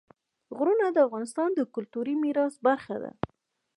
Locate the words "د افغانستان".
0.91-1.49